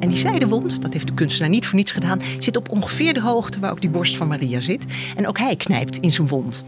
[0.00, 3.20] En die zijdewond, dat heeft de kunstenaar niet voor niets gedaan, zit op ongeveer de
[3.20, 4.84] hoogte waar ook die borst van Maria zit.
[5.16, 6.64] En ook hij knijpt in zijn wond.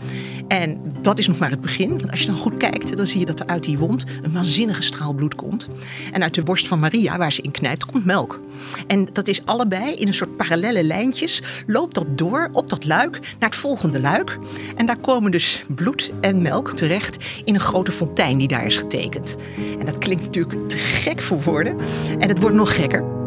[0.48, 1.88] En dat is nog maar het begin.
[1.88, 4.32] Want als je dan goed kijkt, dan zie je dat er uit die wond een
[4.32, 5.68] waanzinnige straal bloed komt.
[6.12, 8.40] En uit de borst van Maria, waar ze in knijpt, komt melk.
[8.86, 13.20] En dat is allebei in een soort parallele lijntjes, loopt dat door op dat luik
[13.38, 14.38] naar het volgende luik.
[14.76, 18.76] En daar komen dus bloed en melk terecht in een grote fontein die daar is
[18.76, 19.36] getekend.
[19.78, 21.76] En dat klinkt natuurlijk te gek voor woorden.
[22.18, 23.21] En het wordt nog gekker.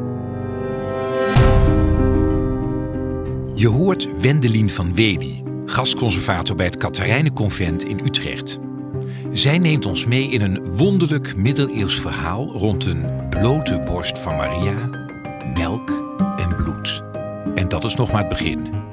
[3.57, 8.59] Je hoort Wendelin van Wely, gastconservator bij het Katharijnenconvent in Utrecht.
[9.31, 14.89] Zij neemt ons mee in een wonderlijk middeleeuws verhaal rond een blote borst van Maria,
[15.53, 15.89] melk
[16.37, 17.03] en bloed.
[17.55, 18.84] En dat is nog maar het begin.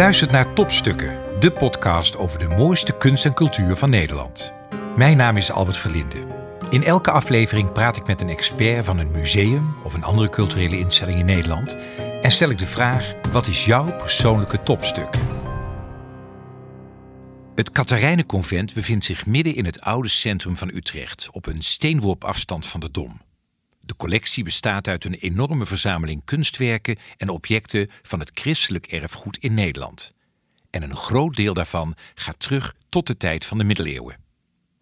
[0.00, 4.52] Luistert naar Topstukken, de podcast over de mooiste kunst en cultuur van Nederland.
[4.96, 6.16] Mijn naam is Albert Verlinde.
[6.70, 10.78] In elke aflevering praat ik met een expert van een museum of een andere culturele
[10.78, 11.76] instelling in Nederland
[12.22, 15.14] en stel ik de vraag: wat is jouw persoonlijke topstuk?
[17.54, 22.66] Het Katharijnenconvent bevindt zich midden in het oude centrum van Utrecht, op een steenworp afstand
[22.66, 23.20] van de Dom.
[23.90, 29.54] De collectie bestaat uit een enorme verzameling kunstwerken en objecten van het christelijk erfgoed in
[29.54, 30.14] Nederland.
[30.70, 34.16] En een groot deel daarvan gaat terug tot de tijd van de middeleeuwen.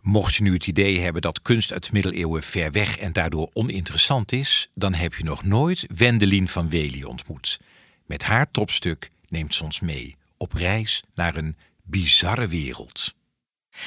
[0.00, 3.50] Mocht je nu het idee hebben dat kunst uit de middeleeuwen ver weg en daardoor
[3.52, 7.60] oninteressant is, dan heb je nog nooit Wendelin van Wely ontmoet.
[8.06, 13.14] Met haar topstuk neemt ze ons mee op reis naar een bizarre wereld.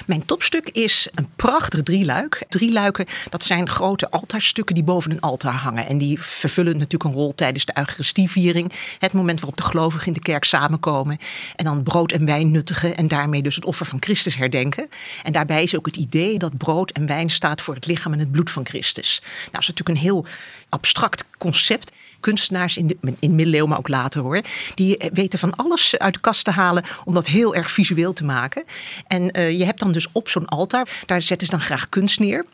[0.06, 2.46] Mijn topstuk is een prachtig drieluik.
[2.50, 5.88] Drieluiken, dat zijn grote altaarstukken die boven een altaar hangen.
[5.88, 8.72] En die vervullen natuurlijk een rol tijdens de Eucharistieviering.
[9.00, 11.18] Het moment waarop de gelovigen in de kerk samenkomen.
[11.56, 14.90] En dan brood en wijn nuttigen en daarmee dus het offer van Christus herdenken.
[15.24, 18.20] En daarbij is ook het idee dat brood en wijn staat voor het lichaam en
[18.20, 19.20] het bloed van Christus.
[19.22, 20.26] Nou, dat is natuurlijk een heel
[20.70, 24.42] abstract concept kunstenaars in in middeleeuwen, maar ook later hoor.
[24.76, 28.24] Die weten van alles uit de kast te halen om dat heel erg visueel te
[28.24, 28.64] maken.
[29.08, 32.20] En uh, je hebt dan dus op zo'n altaar, daar zetten ze dan graag kunst
[32.20, 32.46] neer.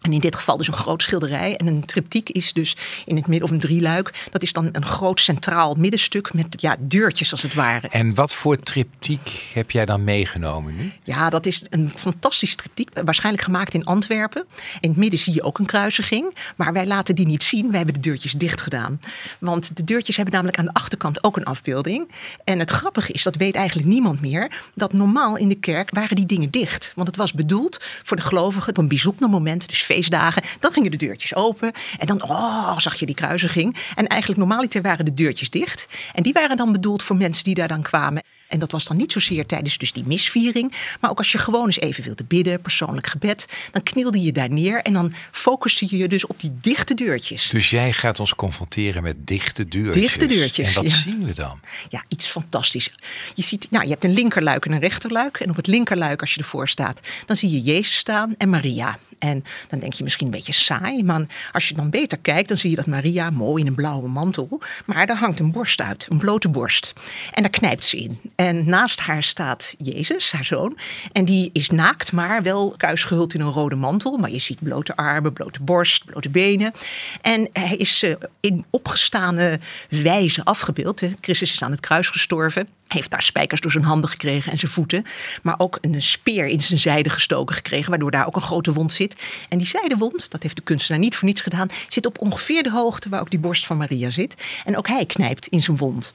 [0.00, 1.56] En in dit geval dus een groot schilderij.
[1.56, 2.76] En een triptiek is dus
[3.06, 4.26] in het midden, of een drieluik.
[4.30, 7.88] Dat is dan een groot centraal middenstuk met ja, deurtjes als het ware.
[7.88, 10.92] En wat voor triptiek heb jij dan meegenomen nu?
[11.04, 12.90] Ja, dat is een fantastisch triptiek.
[13.04, 14.44] Waarschijnlijk gemaakt in Antwerpen.
[14.80, 16.34] In het midden zie je ook een kruisiging.
[16.56, 17.68] Maar wij laten die niet zien.
[17.68, 19.00] Wij hebben de deurtjes dicht gedaan.
[19.38, 22.10] Want de deurtjes hebben namelijk aan de achterkant ook een afbeelding.
[22.44, 24.50] En het grappige is, dat weet eigenlijk niemand meer.
[24.74, 26.92] Dat normaal in de kerk waren die dingen dicht.
[26.94, 29.68] Want het was bedoeld voor de gelovigen op een bijzonder moment.
[29.68, 31.72] Dus feestdagen, dan gingen de deurtjes open.
[31.98, 33.76] En dan oh, zag je die kruisiging.
[33.94, 35.86] En eigenlijk normaliter waren de deurtjes dicht.
[36.14, 38.22] En die waren dan bedoeld voor mensen die daar dan kwamen.
[38.48, 40.72] En dat was dan niet zozeer tijdens dus die misviering.
[41.00, 43.46] Maar ook als je gewoon eens even wilde bidden, persoonlijk gebed.
[43.72, 47.48] Dan knielde je daar neer en dan focuste je je dus op die dichte deurtjes.
[47.48, 50.02] Dus jij gaat ons confronteren met dichte deurtjes.
[50.02, 50.96] Dichte deurtjes, En wat ja.
[50.96, 51.60] zien we dan?
[51.88, 52.94] Ja, iets fantastisch.
[53.34, 55.40] Je, ziet, nou, je hebt een linkerluik en een rechterluik.
[55.40, 58.98] En op het linkerluik, als je ervoor staat, dan zie je Jezus staan en Maria.
[59.18, 61.04] En dan denk je misschien een beetje saai.
[61.04, 64.08] Maar als je dan beter kijkt, dan zie je dat Maria mooi in een blauwe
[64.08, 64.60] mantel.
[64.84, 66.92] Maar daar hangt een borst uit, een blote borst.
[67.32, 68.18] En daar knijpt ze in.
[68.40, 70.78] En naast haar staat Jezus, haar zoon.
[71.12, 74.16] En die is naakt, maar wel kuisgehuld in een rode mantel.
[74.16, 76.72] Maar je ziet blote armen, blote borst, blote benen.
[77.20, 81.02] En hij is uh, in opgestane wijze afgebeeld.
[81.20, 82.68] Christus is aan het kruis gestorven.
[82.88, 85.04] Heeft daar spijkers door zijn handen gekregen en zijn voeten.
[85.42, 88.92] Maar ook een speer in zijn zijde gestoken gekregen, waardoor daar ook een grote wond
[88.92, 89.16] zit.
[89.48, 92.70] En die zijdewond, dat heeft de kunstenaar niet voor niets gedaan, zit op ongeveer de
[92.70, 94.34] hoogte waar ook die borst van Maria zit.
[94.64, 96.14] En ook hij knijpt in zijn wond.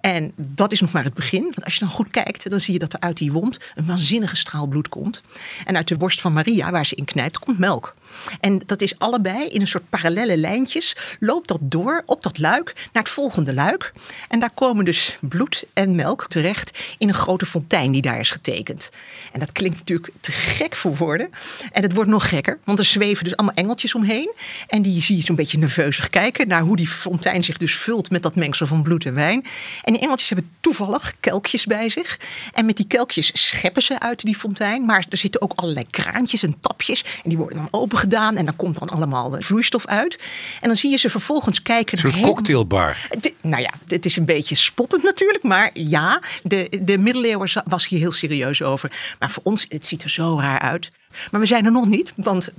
[0.00, 1.42] En dat is nog maar het begin.
[1.42, 3.86] Want als je dan goed kijkt, dan zie je dat er uit die wond een
[3.86, 5.22] waanzinnige straal bloed komt.
[5.64, 7.94] En uit de borst van Maria, waar ze in knijpt, komt melk.
[8.40, 12.72] En dat is allebei in een soort parallele lijntjes, loopt dat door op dat luik
[12.92, 13.92] naar het volgende luik.
[14.28, 18.30] En daar komen dus bloed en melk terecht in een grote fontein die daar is
[18.30, 18.90] getekend.
[19.32, 21.30] En dat klinkt natuurlijk te gek voor woorden.
[21.72, 24.32] En het wordt nog gekker, want er zweven dus allemaal engeltjes omheen.
[24.66, 28.10] En die zie je zo'n beetje nerveusig kijken naar hoe die fontein zich dus vult
[28.10, 29.44] met dat mengsel van bloed en wijn.
[29.82, 32.18] En die engeltjes hebben toevallig kelkjes bij zich.
[32.52, 34.84] En met die kelkjes scheppen ze uit die fontein.
[34.84, 37.04] Maar er zitten ook allerlei kraantjes en tapjes.
[37.04, 40.18] En die worden dan open gedaan en daar komt dan allemaal vloeistof uit.
[40.60, 42.06] En dan zie je ze vervolgens kijken naar...
[42.06, 43.08] Een soort cocktailbar.
[43.40, 47.98] nou ja, het is een beetje spottend natuurlijk, maar ja, de, de middeleeuwen was hier
[47.98, 49.14] heel serieus over.
[49.18, 50.90] Maar voor ons, het ziet er zo raar uit.
[51.30, 52.52] Maar we zijn er nog niet, want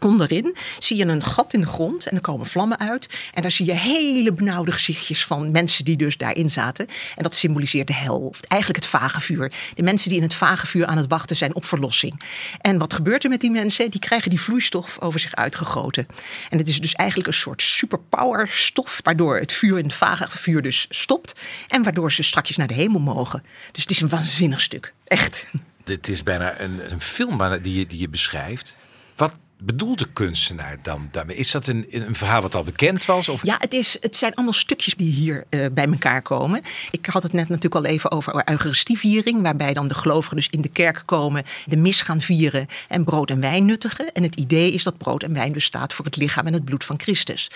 [0.00, 3.08] Onderin zie je een gat in de grond en er komen vlammen uit.
[3.34, 6.86] En daar zie je hele benauwde gezichtjes van mensen die dus daarin zaten.
[7.16, 9.52] En dat symboliseert de hel, of eigenlijk het vage vuur.
[9.74, 12.20] De mensen die in het vage vuur aan het wachten zijn op verlossing.
[12.60, 13.90] En wat gebeurt er met die mensen?
[13.90, 16.06] Die krijgen die vloeistof over zich uitgegoten.
[16.50, 20.26] En het is dus eigenlijk een soort superpower stof, waardoor het vuur in het vage
[20.28, 21.34] vuur dus stopt.
[21.68, 23.42] En waardoor ze strakjes naar de hemel mogen.
[23.72, 24.92] Dus het is een waanzinnig stuk.
[25.04, 25.52] Echt.
[25.84, 28.74] Dit is bijna een, een film die je, die je beschrijft.
[29.16, 31.36] Wat bedoelt de kunstenaar dan daarmee?
[31.36, 33.28] Is dat een, een verhaal wat al bekend was?
[33.28, 33.44] Of?
[33.44, 36.62] Ja, het, is, het zijn allemaal stukjes die hier uh, bij elkaar komen.
[36.90, 40.60] Ik had het net natuurlijk al even over Eucharistieviering, waarbij dan de gelovigen dus in
[40.60, 44.12] de kerk komen, de mis gaan vieren en brood en wijn nuttigen.
[44.12, 46.64] En het idee is dat brood en wijn dus staat voor het lichaam en het
[46.64, 47.50] bloed van Christus.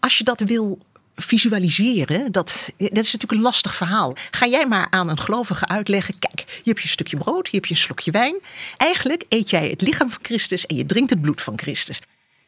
[0.00, 0.78] Als je dat wil
[1.22, 4.16] visualiseren, dat, dat is natuurlijk een lastig verhaal.
[4.30, 7.68] Ga jij maar aan een gelovige uitleggen: kijk, je hebt je stukje brood, je hebt
[7.68, 8.36] je slokje wijn.
[8.76, 12.00] Eigenlijk eet jij het lichaam van Christus en je drinkt het bloed van Christus.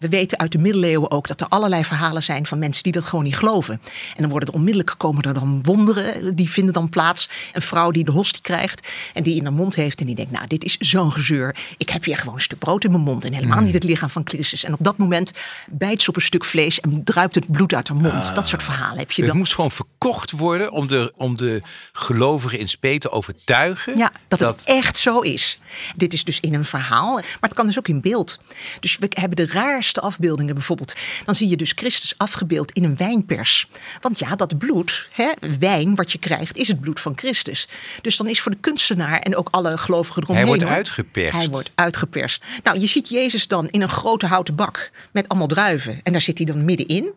[0.05, 3.05] We weten uit de middeleeuwen ook dat er allerlei verhalen zijn van mensen die dat
[3.05, 3.81] gewoon niet geloven.
[4.17, 7.29] En dan worden er onmiddellijk komen er dan wonderen, die vinden dan plaats.
[7.53, 10.31] Een vrouw die de hostie krijgt en die in haar mond heeft en die denkt,
[10.31, 11.57] nou dit is zo'n gezeur.
[11.77, 13.65] Ik heb hier gewoon een stuk brood in mijn mond en helemaal mm.
[13.65, 14.65] niet het lichaam van Christus.
[14.65, 15.33] En op dat moment
[15.67, 18.29] bijt ze op een stuk vlees en druipt het bloed uit haar mond.
[18.29, 18.35] Ah.
[18.35, 19.31] dat soort verhalen heb je dan.
[19.31, 21.63] Het moest gewoon verkocht worden om de, om de
[21.93, 23.97] gelovigen in spe te overtuigen.
[23.99, 25.59] Ja, dat, dat het echt zo is.
[25.97, 28.41] Dit is dus in een verhaal, maar het kan dus ook in beeld.
[28.81, 30.95] Dus we hebben de raarste afbeeldingen bijvoorbeeld.
[31.25, 33.69] Dan zie je dus Christus afgebeeld in een wijnpers.
[34.01, 37.69] Want ja, dat bloed, hè, wijn wat je krijgt, is het bloed van Christus.
[38.01, 40.47] Dus dan is voor de kunstenaar en ook alle gelovigen eromheen.
[40.47, 41.37] Hij wordt uitgeperst.
[41.37, 42.45] Hij wordt uitgeperst.
[42.63, 46.01] Nou, je ziet Jezus dan in een grote houten bak met allemaal druiven.
[46.03, 47.11] En daar zit hij dan middenin.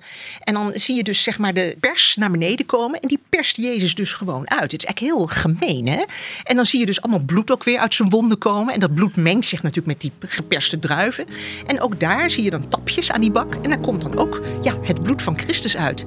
[0.43, 2.99] En dan zie je dus zeg maar de pers naar beneden komen.
[2.99, 4.71] En die perst Jezus dus gewoon uit.
[4.71, 6.03] Het is eigenlijk heel gemeen, hè?
[6.43, 8.73] En dan zie je dus allemaal bloed ook weer uit zijn wonden komen.
[8.73, 11.25] En dat bloed mengt zich natuurlijk met die geperste druiven.
[11.65, 13.55] En ook daar zie je dan tapjes aan die bak.
[13.55, 16.05] En daar komt dan ook ja, het bloed van Christus uit.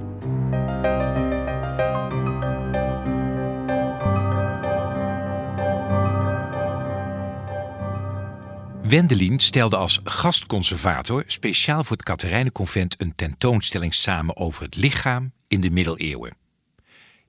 [8.90, 15.60] Wendelin stelde als gastconservator speciaal voor het Katerijnenconvent een tentoonstelling samen over het lichaam in
[15.60, 16.36] de middeleeuwen.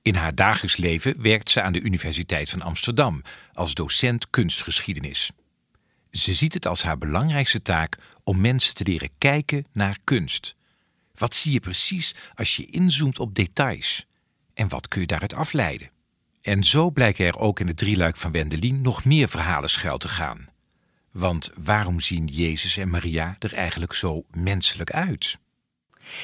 [0.02, 3.22] In haar dagelijks leven werkt ze aan de Universiteit van Amsterdam
[3.52, 5.30] als docent kunstgeschiedenis.
[6.12, 10.54] Ze ziet het als haar belangrijkste taak om mensen te leren kijken naar kunst.
[11.14, 14.06] Wat zie je precies als je inzoomt op details?
[14.54, 15.90] En wat kun je daaruit afleiden?
[16.42, 20.08] En zo blijken er ook in het drieluik van Wendelin nog meer verhalen schuil te
[20.08, 20.48] gaan.
[21.10, 25.38] Want waarom zien Jezus en Maria er eigenlijk zo menselijk uit?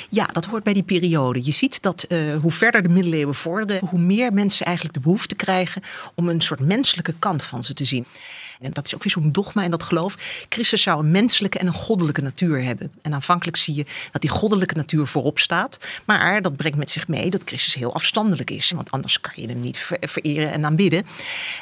[0.08, 1.44] Ja, dat hoort bij die periode.
[1.44, 5.34] Je ziet dat uh, hoe verder de middeleeuwen vorderen, hoe meer mensen eigenlijk de behoefte
[5.34, 5.82] krijgen
[6.14, 8.06] om een soort menselijke kant van ze te zien.
[8.60, 10.16] En dat is ook weer zo'n dogma in dat geloof.
[10.48, 12.92] Christus zou een menselijke en een goddelijke natuur hebben.
[13.02, 15.78] En aanvankelijk zie je dat die goddelijke natuur voorop staat.
[16.04, 18.70] Maar dat brengt met zich mee dat Christus heel afstandelijk is.
[18.70, 21.06] Want anders kan je hem niet vereren en aanbidden.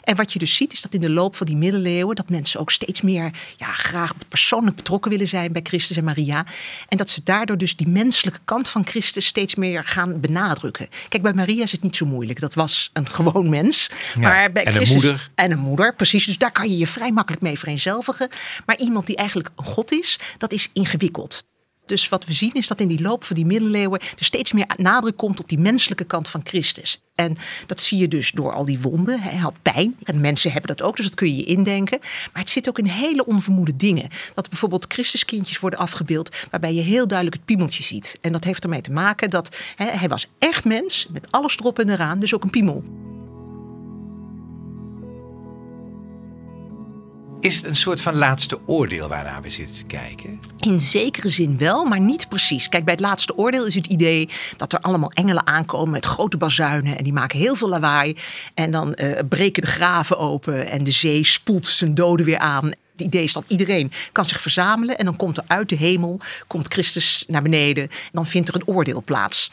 [0.04, 2.16] En wat je dus ziet is dat in de loop van die middeleeuwen...
[2.16, 6.46] dat mensen ook steeds meer ja, graag persoonlijk betrokken willen zijn bij Christus en Maria.
[6.88, 10.88] En dat ze daardoor dus die menselijke kant van Christus steeds meer gaan benadrukken.
[11.08, 12.40] Kijk, bij Maria is het niet zo moeilijk.
[12.40, 13.91] Dat was een gewoon mens.
[14.19, 15.31] maar bij en Christus, een moeder.
[15.34, 16.24] En een moeder, precies.
[16.24, 18.28] Dus daar kan je je vrij makkelijk mee vereenzelvigen.
[18.66, 21.44] Maar iemand die eigenlijk een god is, dat is ingewikkeld.
[21.86, 24.66] Dus wat we zien is dat in die loop van die middeleeuwen er steeds meer
[24.76, 27.02] nadruk komt op die menselijke kant van Christus.
[27.14, 29.20] En dat zie je dus door al die wonden.
[29.20, 29.96] Hij had pijn.
[30.02, 31.98] En mensen hebben dat ook, dus dat kun je je indenken.
[32.32, 34.08] Maar het zit ook in hele onvermoede dingen.
[34.34, 38.19] Dat bijvoorbeeld Christuskindjes worden afgebeeld waarbij je heel duidelijk het piemeltje ziet.
[38.20, 41.90] En dat heeft ermee te maken dat hij was echt mens met alles erop en
[41.90, 42.84] eraan, dus ook een piemel.
[47.46, 50.41] Is het een soort van laatste oordeel waarnaar we zitten te kijken?
[50.60, 52.69] In zekere zin wel, maar niet precies.
[52.69, 56.36] Kijk, bij het laatste oordeel is het idee dat er allemaal engelen aankomen met grote
[56.36, 56.98] bazuinen.
[56.98, 58.17] En die maken heel veel lawaai.
[58.55, 62.70] En dan uh, breken de graven open en de zee spoelt zijn doden weer aan.
[62.96, 66.20] Het idee is dat iedereen kan zich verzamelen en dan komt er uit de hemel,
[66.46, 69.50] komt Christus naar beneden en dan vindt er een oordeel plaats.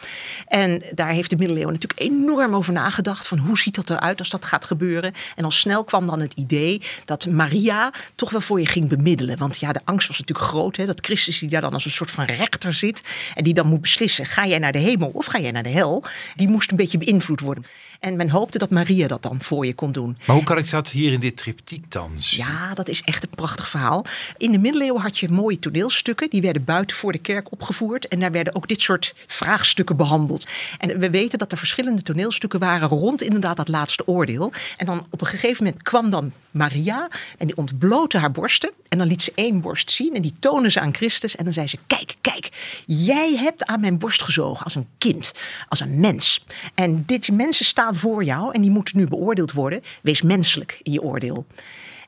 [0.47, 4.29] En daar heeft de middeleeuwen natuurlijk enorm over nagedacht van hoe ziet dat eruit als
[4.29, 5.13] dat gaat gebeuren.
[5.35, 9.38] En al snel kwam dan het idee dat Maria toch wel voor je ging bemiddelen.
[9.38, 11.91] Want ja, de angst was natuurlijk groot, hè, dat Christus die daar dan als een
[11.91, 13.03] soort van rechter zit
[13.35, 15.69] en die dan moet beslissen, ga jij naar de hemel of ga jij naar de
[15.69, 16.03] hel?
[16.35, 17.65] Die moest een beetje beïnvloed worden.
[18.03, 20.17] En men hoopte dat Maria dat dan voor je kon doen.
[20.25, 23.67] Maar hoe kan ik dat hier in dit triptiek dan Ja, dat is echt prachtig
[23.67, 24.05] verhaal.
[24.37, 26.29] In de middeleeuwen had je mooie toneelstukken.
[26.29, 28.07] Die werden buiten voor de kerk opgevoerd.
[28.07, 30.47] En daar werden ook dit soort vraagstukken behandeld.
[30.79, 34.51] En we weten dat er verschillende toneelstukken waren rond inderdaad dat laatste oordeel.
[34.77, 38.71] En dan op een gegeven moment kwam dan Maria en die ontblootte haar borsten.
[38.89, 41.35] En dan liet ze één borst zien en die tonen ze aan Christus.
[41.35, 42.49] En dan zei ze, kijk, kijk,
[42.85, 45.33] jij hebt aan mijn borst gezogen als een kind,
[45.69, 46.45] als een mens.
[46.75, 49.81] En dit mensen staan voor jou en die moeten nu beoordeeld worden.
[50.01, 51.45] Wees menselijk in je oordeel.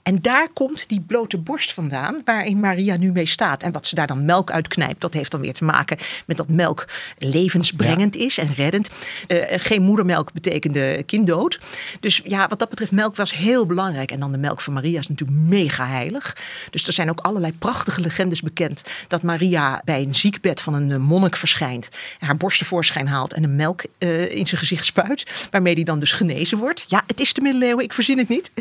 [0.06, 3.64] En daar komt die blote borst vandaan, waarin Maria nu mee staat.
[3.64, 6.38] En wat ze daar dan melk uit knijpt, dat heeft dan weer te maken met
[6.38, 8.90] dat melk levensbrengend is en reddend.
[9.28, 11.60] Uh, geen moedermelk betekende kinddood.
[12.00, 14.12] Dus ja, wat dat betreft, melk was heel belangrijk.
[14.12, 16.38] En dan de melk van Maria is natuurlijk mega heilig.
[16.70, 21.02] Dus er zijn ook allerlei prachtige legendes bekend dat Maria bij een ziekbed van een
[21.02, 25.76] monnik verschijnt, haar borst tevoorschijn haalt en een melk uh, in zijn gezicht spuit, waarmee
[25.76, 26.86] die dan dus genezen wordt.
[26.88, 28.52] Ja, het is de middeleeuwen, ik verzin het niet.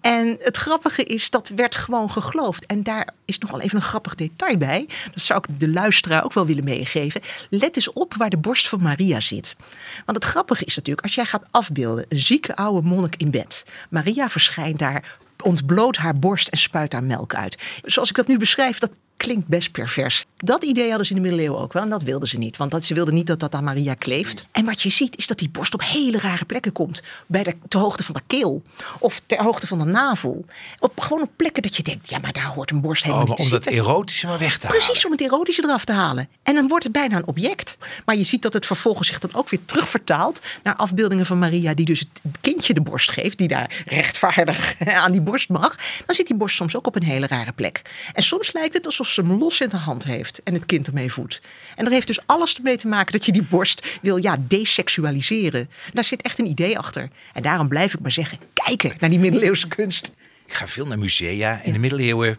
[0.00, 2.66] En het grappige is, dat werd gewoon geloofd.
[2.66, 4.88] En daar is nog wel even een grappig detail bij.
[5.14, 7.20] Dat zou ik de luisteraar ook wel willen meegeven.
[7.50, 9.56] Let eens op waar de borst van Maria zit.
[10.04, 13.64] Want het grappige is natuurlijk, als jij gaat afbeelden, een zieke oude monnik in bed.
[13.90, 17.58] Maria verschijnt daar ontbloot haar borst en spuit daar melk uit.
[17.84, 20.26] Zoals ik dat nu beschrijf, dat klinkt best pervers.
[20.36, 22.56] Dat idee hadden ze in de middeleeuwen ook wel en dat wilden ze niet.
[22.56, 24.46] Want dat, ze wilden niet dat dat aan Maria kleeft.
[24.52, 27.02] En wat je ziet is dat die borst op hele rare plekken komt.
[27.26, 28.62] Bij de, ter hoogte van de keel
[28.98, 30.44] of ter hoogte van de navel.
[30.78, 33.28] Op, gewoon op plekken dat je denkt, ja maar daar hoort een borst helemaal oh,
[33.28, 33.72] niet te om zitten.
[33.74, 34.82] dat erotische maar weg te halen.
[34.82, 36.28] Precies, om het erotische eraf te halen.
[36.42, 37.76] En dan wordt het bijna een object.
[38.04, 41.74] Maar je ziet dat het vervolgens zich dan ook weer terugvertaalt naar afbeeldingen van Maria,
[41.74, 42.08] die dus het
[42.40, 45.76] kindje de borst geeft, die daar rechtvaardig aan die borst mag.
[46.06, 47.82] Dan zit die borst soms ook op een hele rare plek.
[48.12, 50.86] En soms lijkt het alsof ze hem los in de hand heeft en het kind
[50.86, 51.40] ermee voedt.
[51.76, 55.70] En dat heeft dus alles ermee te maken dat je die borst wil ja, desexualiseren.
[55.92, 57.08] Daar zit echt een idee achter.
[57.32, 60.14] En daarom blijf ik maar zeggen, kijken naar die middeleeuwse kunst.
[60.46, 61.60] Ik ga veel naar musea.
[61.62, 62.38] In de middeleeuwen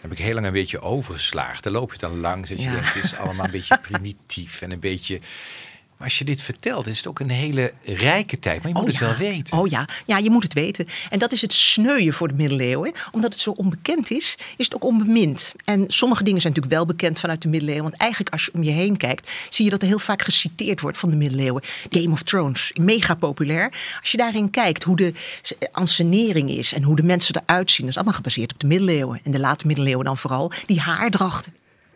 [0.00, 1.62] heb ik heel lang een beetje overgeslagen.
[1.62, 2.72] Daar loop je dan langs en je Ja.
[2.72, 5.20] denkt, het is allemaal een beetje primitief en een beetje...
[5.96, 8.62] Maar als je dit vertelt, is het ook een hele rijke tijd.
[8.62, 9.06] Maar je moet het ja.
[9.06, 9.58] wel weten.
[9.58, 9.88] Oh ja.
[10.06, 10.86] ja, je moet het weten.
[11.10, 12.92] En dat is het sneuien voor de middeleeuwen.
[13.12, 15.54] Omdat het zo onbekend is, is het ook onbemind.
[15.64, 17.84] En sommige dingen zijn natuurlijk wel bekend vanuit de middeleeuwen.
[17.84, 20.80] Want eigenlijk als je om je heen kijkt, zie je dat er heel vaak geciteerd
[20.80, 21.62] wordt van de middeleeuwen.
[21.90, 23.72] Game of Thrones, mega populair.
[24.00, 25.12] Als je daarin kijkt hoe de
[25.72, 27.80] ansenering is en hoe de mensen eruit zien.
[27.80, 29.20] Dat is allemaal gebaseerd op de middeleeuwen.
[29.24, 30.52] En de late middeleeuwen dan vooral.
[30.66, 31.54] Die haardrachten.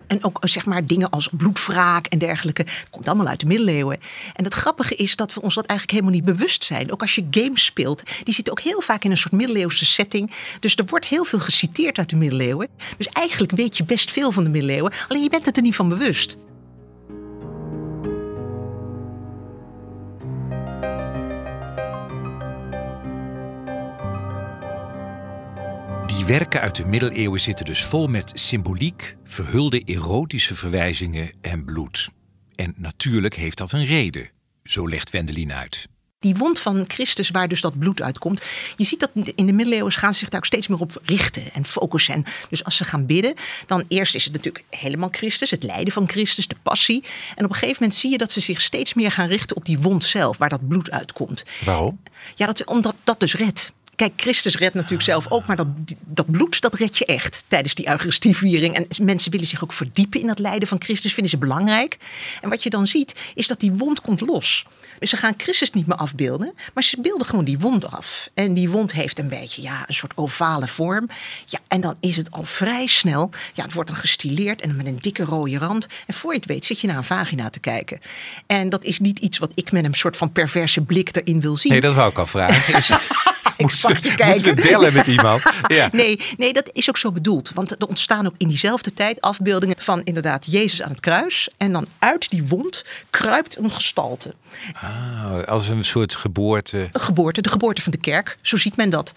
[0.09, 2.67] En ook zeg maar dingen als bloedwraak en dergelijke.
[2.91, 3.99] Komt allemaal uit de middeleeuwen.
[4.35, 6.93] En het grappige is dat we ons dat eigenlijk helemaal niet bewust zijn.
[6.93, 10.31] Ook als je games speelt, die zitten ook heel vaak in een soort middeleeuwse setting.
[10.61, 12.69] Dus er wordt heel veel geciteerd uit de middeleeuwen.
[12.97, 14.93] Dus eigenlijk weet je best veel van de middeleeuwen.
[15.09, 16.37] Alleen je bent het er niet van bewust.
[26.29, 32.09] Werken uit de middeleeuwen zitten dus vol met symboliek, verhulde erotische verwijzingen en bloed.
[32.55, 34.31] En natuurlijk heeft dat een reden,
[34.65, 35.89] zo legt Wendelin uit.
[36.21, 38.43] Die wond van Christus, waar dus dat bloed uitkomt.
[38.77, 41.53] Je ziet dat in de middeleeuwen gaan ze zich daar ook steeds meer op richten
[41.53, 42.15] en focussen.
[42.15, 43.35] En dus als ze gaan bidden,
[43.67, 47.05] dan eerst is het natuurlijk helemaal Christus, het lijden van Christus, de passie.
[47.35, 49.65] En op een gegeven moment zie je dat ze zich steeds meer gaan richten op
[49.65, 51.45] die wond zelf, waar dat bloed uitkomt.
[51.65, 52.01] Waarom?
[52.35, 53.73] Ja, dat, omdat dat dus redt.
[53.99, 55.67] Kijk, Christus redt natuurlijk zelf ook, maar dat,
[56.05, 58.75] dat bloed, dat red je echt tijdens die Eucharistieviering.
[58.75, 61.97] En mensen willen zich ook verdiepen in dat lijden van Christus, vinden ze belangrijk.
[62.41, 64.67] En wat je dan ziet, is dat die wond komt los.
[64.99, 68.29] Dus ze gaan Christus niet meer afbeelden, maar ze beelden gewoon die wond af.
[68.35, 71.09] En die wond heeft een beetje ja, een soort ovale vorm.
[71.47, 74.87] Ja, en dan is het al vrij snel, ja, het wordt dan gestileerd en met
[74.87, 75.87] een dikke rode rand.
[76.07, 78.01] En voor je het weet zit je naar een vagina te kijken.
[78.47, 81.57] En dat is niet iets wat ik met een soort van perverse blik erin wil
[81.57, 81.73] zien.
[81.73, 82.99] Nee, dat wou ik al vragen.
[83.59, 84.55] Moeten kijken.
[84.55, 85.43] we bellen met iemand?
[85.67, 85.89] Ja.
[85.93, 87.51] Nee, nee, dat is ook zo bedoeld.
[87.55, 91.49] Want er ontstaan ook in diezelfde tijd afbeeldingen van inderdaad Jezus aan het kruis.
[91.57, 94.35] En dan uit die wond kruipt een gestalte.
[94.73, 96.89] Ah, als een soort geboorte.
[96.93, 98.39] Een geboorte, de geboorte van de kerk.
[98.43, 99.13] Zo ziet men dat.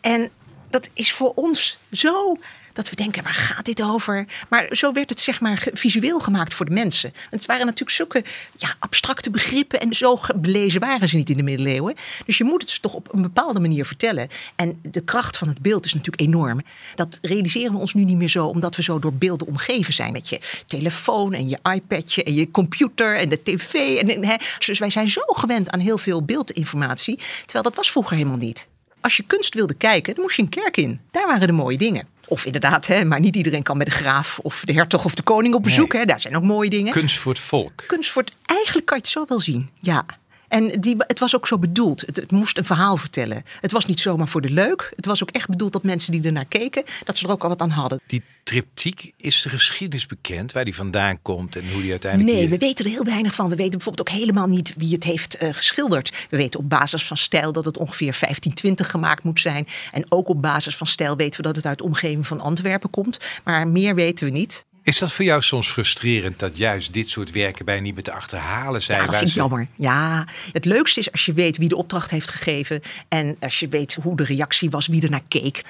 [0.00, 0.30] En
[0.70, 2.36] dat is voor ons zo
[2.78, 4.26] dat we denken, waar gaat dit over?
[4.48, 7.10] Maar zo werd het zeg maar visueel gemaakt voor de mensen.
[7.12, 8.24] Want het waren natuurlijk zulke
[8.56, 11.94] ja, abstracte begrippen en zo belezen waren ze niet in de middeleeuwen.
[12.26, 14.28] Dus je moet het ze toch op een bepaalde manier vertellen.
[14.56, 16.60] En de kracht van het beeld is natuurlijk enorm.
[16.94, 20.12] Dat realiseren we ons nu niet meer zo, omdat we zo door beelden omgeven zijn.
[20.12, 23.74] Met je telefoon en je iPadje en je computer en de tv.
[23.74, 24.36] En, hè.
[24.66, 27.18] Dus wij zijn zo gewend aan heel veel beeldinformatie.
[27.44, 28.68] Terwijl dat was vroeger helemaal niet.
[29.00, 31.00] Als je kunst wilde kijken, dan moest je een kerk in.
[31.10, 32.16] Daar waren de mooie dingen.
[32.28, 35.22] Of inderdaad, hè, maar niet iedereen kan met de graaf of de hertog of de
[35.22, 35.92] koning op bezoek.
[35.92, 36.00] Nee.
[36.00, 36.06] Hè.
[36.06, 36.92] Daar zijn ook mooie dingen.
[36.92, 37.84] Kunst voor het volk.
[37.86, 40.04] Kunst wordt, eigenlijk kan je het zo wel zien, ja.
[40.48, 42.00] En die, het was ook zo bedoeld.
[42.00, 43.44] Het, het, moest een verhaal vertellen.
[43.60, 44.92] Het was niet zomaar voor de leuk.
[44.96, 47.48] Het was ook echt bedoeld dat mensen die ernaar keken, dat ze er ook al
[47.48, 48.00] wat aan hadden.
[48.06, 52.32] Die triptiek, is de geschiedenis bekend waar die vandaan komt en hoe die uiteindelijk.
[52.32, 52.50] Nee, hier...
[52.50, 53.48] we weten er heel weinig van.
[53.48, 56.26] We weten bijvoorbeeld ook helemaal niet wie het heeft uh, geschilderd.
[56.30, 59.66] We weten op basis van stijl dat het ongeveer 1520 gemaakt moet zijn.
[59.92, 62.90] En ook op basis van stijl weten we dat het uit de omgeving van Antwerpen
[62.90, 63.18] komt.
[63.44, 64.64] Maar meer weten we niet.
[64.88, 68.12] Is dat voor jou soms frustrerend dat juist dit soort werken bij niet meer te
[68.12, 69.00] achterhalen zijn?
[69.00, 69.66] Ja, dat vind ik jammer.
[69.74, 73.68] Ja, het leukste is als je weet wie de opdracht heeft gegeven en als je
[73.68, 75.64] weet hoe de reactie was, wie er naar keek.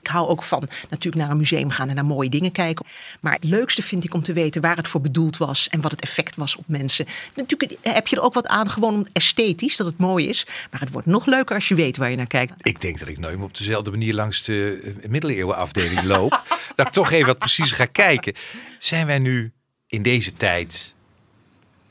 [0.00, 2.86] Ik hou ook van natuurlijk naar een museum gaan en naar mooie dingen kijken.
[3.20, 5.90] Maar het leukste vind ik om te weten waar het voor bedoeld was en wat
[5.90, 7.06] het effect was op mensen.
[7.34, 10.46] Natuurlijk heb je er ook wat aan, gewoon esthetisch, dat het mooi is.
[10.70, 12.52] Maar het wordt nog leuker als je weet waar je naar kijkt.
[12.60, 16.42] Ik denk dat ik nooit meer op dezelfde manier langs de eh, middeleeuwenafdeling loop.
[16.76, 18.34] dat ik toch even wat precies ga kijken.
[18.78, 19.52] Zijn wij nu
[19.86, 20.94] in deze tijd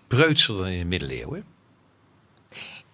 [0.07, 1.54] preutser dan in de middeleeuwen?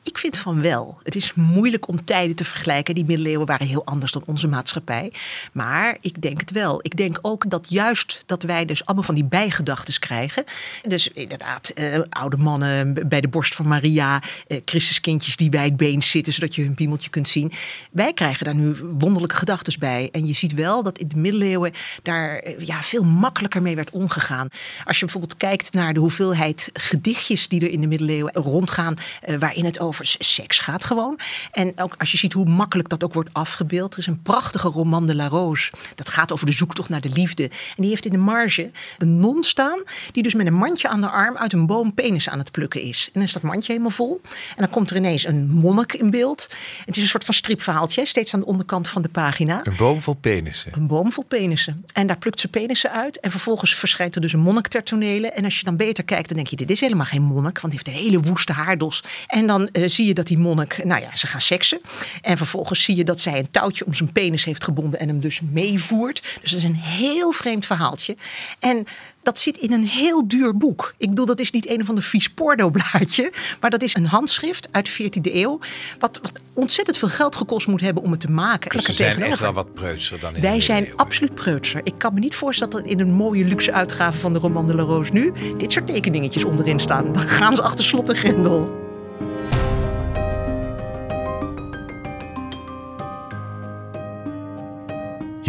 [0.03, 0.97] Ik vind van wel.
[1.03, 2.95] Het is moeilijk om tijden te vergelijken.
[2.95, 5.13] Die middeleeuwen waren heel anders dan onze maatschappij.
[5.51, 6.79] Maar ik denk het wel.
[6.81, 10.43] Ik denk ook dat juist dat wij dus allemaal van die bijgedachten krijgen.
[10.87, 14.21] Dus inderdaad, eh, oude mannen bij de borst van Maria.
[14.47, 17.51] Eh, Christuskindjes die bij het been zitten zodat je hun piemeltje kunt zien.
[17.91, 20.09] Wij krijgen daar nu wonderlijke gedachten bij.
[20.11, 21.71] En je ziet wel dat in de middeleeuwen
[22.03, 24.47] daar eh, ja, veel makkelijker mee werd omgegaan.
[24.85, 28.95] Als je bijvoorbeeld kijkt naar de hoeveelheid gedichtjes die er in de middeleeuwen rondgaan.
[29.21, 31.19] Eh, waarin het over over seks gaat gewoon.
[31.51, 33.93] En ook als je ziet hoe makkelijk dat ook wordt afgebeeld.
[33.93, 35.71] Er is een prachtige roman de La Rose.
[35.95, 37.43] Dat gaat over de zoektocht naar de liefde.
[37.43, 39.79] En die heeft in de marge een non staan.
[40.11, 42.81] Die dus met een mandje aan de arm uit een boom penis aan het plukken
[42.81, 43.05] is.
[43.05, 44.21] En dan is dat mandje helemaal vol.
[44.23, 46.49] En dan komt er ineens een monnik in beeld.
[46.85, 48.05] Het is een soort van stripverhaaltje.
[48.05, 49.59] Steeds aan de onderkant van de pagina.
[49.63, 50.71] Een boom vol penissen.
[50.75, 51.85] Een boom vol penissen.
[51.93, 53.19] En daar plukt ze penissen uit.
[53.19, 55.29] En vervolgens verschijnt er dus een monnik ter tonele.
[55.31, 57.59] En als je dan beter kijkt, dan denk je: dit is helemaal geen monnik.
[57.59, 59.03] Want die heeft een hele woeste haardos.
[59.27, 61.81] En dan uh, zie je dat die monnik, nou ja, ze gaan seksen.
[62.21, 65.19] En vervolgens zie je dat zij een touwtje om zijn penis heeft gebonden en hem
[65.19, 66.21] dus meevoert.
[66.41, 68.15] Dus dat is een heel vreemd verhaaltje.
[68.59, 68.87] En
[69.23, 70.93] dat zit in een heel duur boek.
[70.97, 73.31] Ik bedoel, dat is niet een of ander vies porno-blaadje.
[73.59, 75.59] Maar dat is een handschrift uit de 14e eeuw.
[75.99, 78.69] Wat, wat, ontzettend veel geld gekost moet hebben om het te maken.
[78.69, 81.81] Dus ze zijn echt wel wat preutser dan in Wij zijn absoluut preutser.
[81.83, 84.75] Ik kan me niet voorstellen dat in een mooie luxe uitgave van de Roman de
[84.75, 85.33] la Rose nu...
[85.57, 87.13] dit soort tekeningetjes onderin staan.
[87.13, 88.80] Dan gaan ze achter slot en grendel.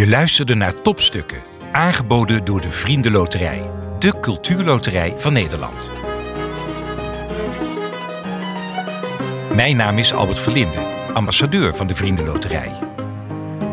[0.03, 5.91] Je luisterde naar Topstukken, aangeboden door de Vriendenloterij, de cultuurloterij van Nederland.
[9.55, 10.79] Mijn naam is Albert Verlinde,
[11.15, 12.73] ambassadeur van de Vriendenloterij.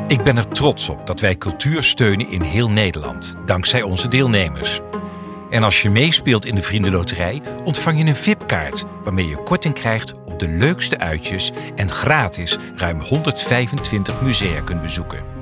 [0.07, 4.79] Ik ben er trots op dat wij cultuur steunen in heel Nederland, dankzij onze deelnemers.
[5.49, 10.13] En als je meespeelt in de Vriendenloterij, ontvang je een VIP-kaart waarmee je korting krijgt
[10.25, 15.38] op de leukste uitjes en gratis ruim 125 musea kunt bezoeken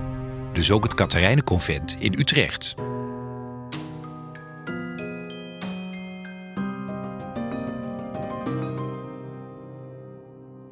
[0.58, 2.76] dus ook het Katharijnenconvent in Utrecht.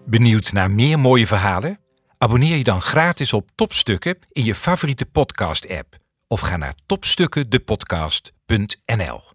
[0.06, 1.80] Benieuwd naar meer mooie verhalen?
[2.18, 9.35] Abonneer je dan gratis op Topstukken in je favoriete podcast-app of ga naar topstukkendepodcast.nl.